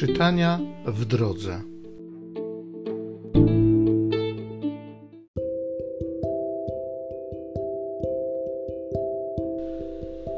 [0.00, 1.60] Czytania w drodze.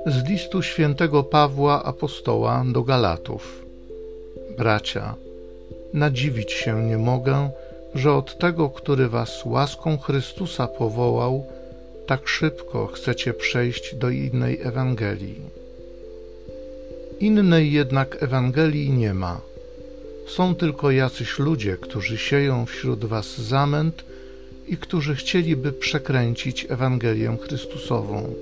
[0.07, 3.65] Z listu świętego Pawła apostoła do Galatów.
[4.59, 5.15] Bracia,
[5.95, 7.51] nadziwić się nie mogę,
[7.95, 11.45] że od tego, który was łaską Chrystusa powołał,
[12.07, 15.41] tak szybko chcecie przejść do innej Ewangelii.
[17.21, 19.52] Innej jednak Ewangelii nie ma.
[20.27, 24.05] Są tylko jacyś ludzie, którzy sieją wśród was zamęt
[24.69, 28.35] i którzy chcieliby przekręcić Ewangelię Chrystusową.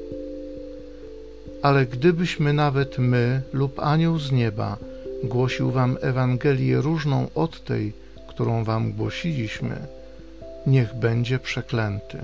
[1.62, 4.77] Ale gdybyśmy nawet my lub anioł z nieba
[5.24, 7.93] głosił wam Ewangelię różną od tej,
[8.29, 9.77] którą wam głosiliśmy,
[10.66, 12.19] niech będzie przeklęty.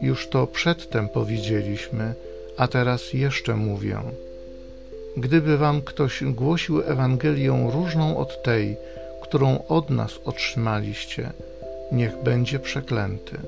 [0.00, 2.14] Już to przedtem powiedzieliśmy,
[2.56, 3.98] a teraz jeszcze mówię.
[5.16, 8.76] Gdyby wam ktoś głosił Ewangelię różną od tej,
[9.22, 11.32] którą od nas otrzymaliście,
[11.92, 13.38] niech będzie przeklęty.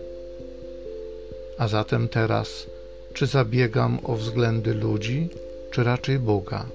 [1.58, 2.66] A zatem teraz,
[3.14, 5.28] czy zabiegam o względy ludzi,
[5.70, 6.66] czy raczej Boga?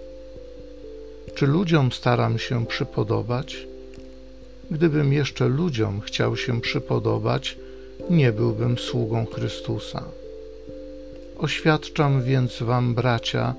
[1.36, 3.68] Czy ludziom staram się przypodobać?
[4.72, 7.58] Gdybym jeszcze ludziom chciał się przypodobać,
[8.10, 10.04] nie byłbym sługą Chrystusa.
[11.38, 13.56] Oświadczam więc wam, bracia,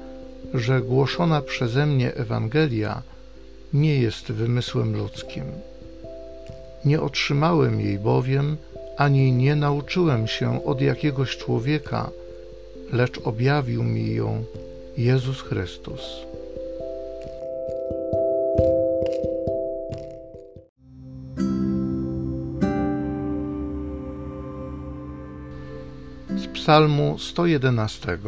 [0.54, 3.02] że głoszona przeze mnie Ewangelia
[3.72, 5.44] nie jest wymysłem ludzkim.
[6.84, 8.56] Nie otrzymałem jej bowiem,
[8.96, 12.10] ani nie nauczyłem się od jakiegoś człowieka,
[12.92, 14.44] lecz objawił mi ją
[14.96, 16.00] Jezus Chrystus.
[26.36, 28.18] Z Psalmu 111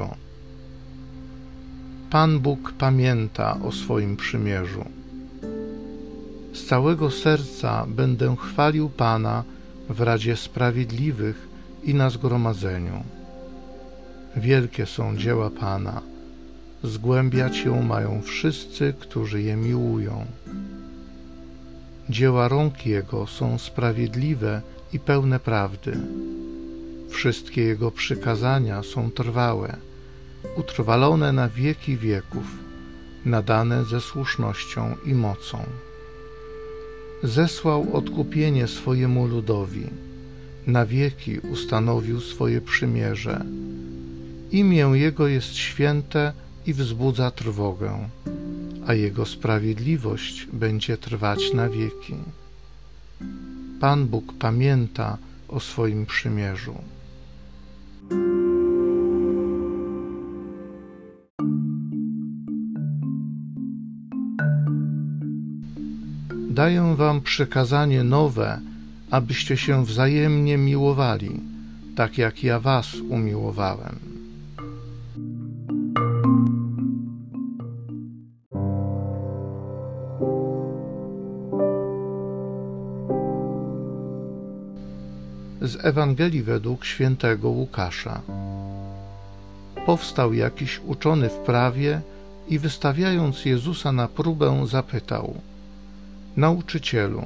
[2.10, 4.84] Pan Bóg pamięta o swoim przymierzu.
[6.52, 9.44] Z całego serca będę chwalił Pana
[9.88, 11.48] w Radzie Sprawiedliwych
[11.84, 13.02] i na zgromadzeniu.
[14.36, 16.02] Wielkie są dzieła Pana,
[16.84, 20.26] zgłębiać ją mają wszyscy, którzy je miłują.
[22.10, 25.98] Dzieła rąk Jego są sprawiedliwe i pełne prawdy.
[27.10, 29.76] Wszystkie Jego przykazania są trwałe
[30.56, 32.44] utrwalone na wieki wieków,
[33.24, 35.58] nadane ze słusznością i mocą.
[37.22, 39.86] Zesłał odkupienie swojemu ludowi,
[40.66, 43.44] na wieki ustanowił swoje przymierze.
[44.52, 46.32] Imię Jego jest święte
[46.66, 48.08] i wzbudza trwogę,
[48.86, 52.14] a Jego sprawiedliwość będzie trwać na wieki.
[53.80, 55.18] Pan Bóg pamięta
[55.48, 56.74] o swoim przymierzu.
[66.34, 68.60] Daję wam przekazanie nowe,
[69.10, 71.40] abyście się wzajemnie miłowali,
[71.96, 73.98] tak jak ja was umiłowałem.
[85.60, 88.20] Z Ewangelii według świętego Łukasza.
[89.86, 92.00] Powstał jakiś uczony w prawie
[92.48, 95.34] i wystawiając Jezusa na próbę zapytał–
[96.36, 97.22] Nauczycielu,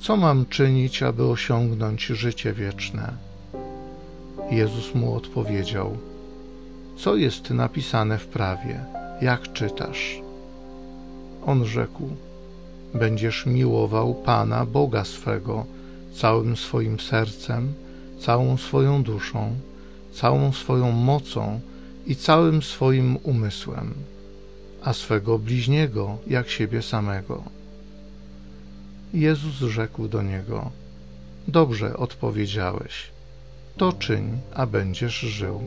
[0.00, 3.12] co mam czynić, aby osiągnąć życie wieczne?
[4.50, 5.96] Jezus mu odpowiedział:
[6.96, 8.84] Co jest napisane w prawie?
[9.22, 10.20] Jak czytasz?
[11.46, 12.08] On rzekł:
[12.94, 15.66] Będziesz miłował Pana, Boga swego,
[16.14, 17.72] całym swoim sercem,
[18.20, 19.54] całą swoją duszą,
[20.12, 21.60] całą swoją mocą
[22.06, 23.94] i całym swoim umysłem,
[24.82, 27.59] a swego bliźniego jak siebie samego.
[29.14, 30.70] Jezus rzekł do niego:
[31.48, 33.10] Dobrze odpowiedziałeś.
[33.76, 35.60] To czyń, a będziesz żył.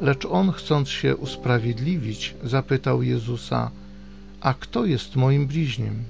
[0.00, 3.70] Lecz on, chcąc się usprawiedliwić, zapytał Jezusa:
[4.40, 6.04] A kto jest moim bliźnim?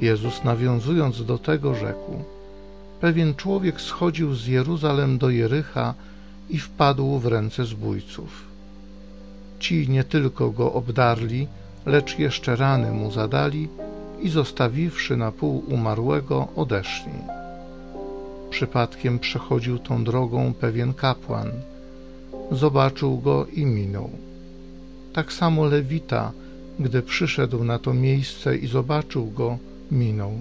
[0.00, 2.24] Jezus, nawiązując do tego, rzekł:
[3.00, 5.94] Pewien człowiek schodził z Jeruzalem do Jericha
[6.50, 8.44] i wpadł w ręce zbójców.
[9.58, 11.48] Ci nie tylko go obdarli,
[11.86, 13.68] lecz jeszcze rany mu zadali
[14.22, 17.12] i zostawiwszy na pół umarłego, odeszli.
[18.50, 21.50] Przypadkiem przechodził tą drogą pewien kapłan.
[22.50, 24.10] Zobaczył go i minął.
[25.12, 26.32] Tak samo Lewita,
[26.80, 29.58] gdy przyszedł na to miejsce i zobaczył go,
[29.90, 30.32] minął.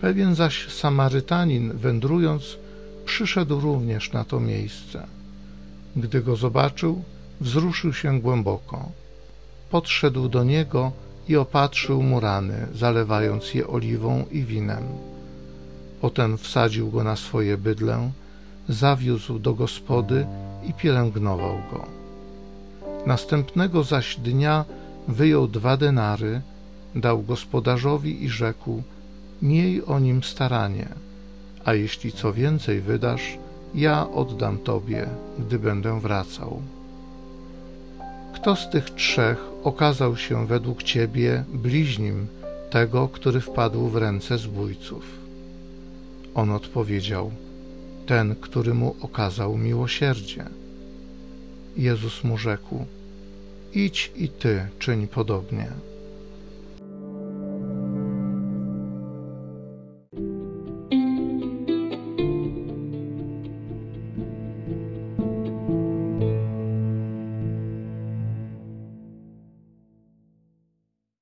[0.00, 2.56] Pewien zaś Samarytanin, wędrując,
[3.04, 5.06] przyszedł również na to miejsce.
[5.96, 7.02] Gdy go zobaczył,
[7.40, 8.88] wzruszył się głęboko
[9.72, 10.92] podszedł do niego
[11.28, 14.84] i opatrzył mu rany, zalewając je oliwą i winem.
[16.00, 18.10] Potem wsadził go na swoje bydlę,
[18.68, 20.26] zawiózł do gospody
[20.68, 21.86] i pielęgnował go.
[23.06, 24.64] Następnego zaś dnia
[25.08, 26.40] wyjął dwa denary,
[26.94, 28.82] dał gospodarzowi i rzekł:
[29.42, 30.88] Miej o nim staranie,
[31.64, 33.38] a jeśli co więcej wydasz,
[33.74, 35.08] ja oddam tobie,
[35.38, 36.62] gdy będę wracał.
[38.42, 42.26] Kto z tych trzech okazał się według ciebie bliźnim
[42.70, 45.04] tego, który wpadł w ręce zbójców?
[46.34, 47.30] On odpowiedział:
[48.06, 50.44] Ten, który mu okazał miłosierdzie.
[51.76, 52.84] Jezus mu rzekł:
[53.74, 55.68] Idź i ty czyń podobnie.